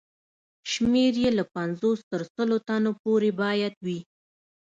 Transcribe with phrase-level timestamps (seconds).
[0.71, 3.99] شمېر یې له پنځوس تر سلو تنو پورې باید وي.